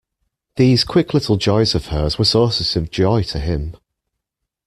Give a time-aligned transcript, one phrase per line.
[0.55, 3.75] These quick little joys of hers were sources of joy to him.